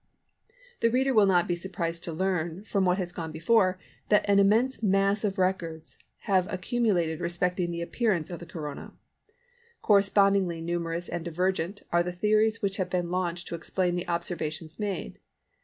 The 0.79 0.89
reader 0.89 1.13
will 1.13 1.27
not 1.27 1.47
be 1.47 1.55
surprised 1.55 2.03
to 2.05 2.11
learn, 2.11 2.63
from 2.63 2.85
what 2.85 2.97
has 2.97 3.11
gone 3.11 3.31
before, 3.31 3.77
that 4.09 4.27
an 4.27 4.39
immense 4.39 4.81
mass 4.81 5.23
of 5.23 5.37
records 5.37 5.95
have 6.21 6.51
accumulated 6.51 7.19
respecting 7.19 7.69
the 7.69 7.83
appearance 7.83 8.31
of 8.31 8.39
the 8.39 8.47
Corona. 8.47 8.97
Correspondingly 9.83 10.59
numerous 10.59 11.07
and 11.07 11.23
divergent 11.23 11.83
are 11.91 12.01
the 12.01 12.11
theories 12.11 12.63
which 12.63 12.77
have 12.77 12.89
been 12.89 13.11
launched 13.11 13.47
to 13.49 13.53
explain 13.53 13.93
the 13.93 14.07
observations 14.07 14.79
made. 14.79 15.19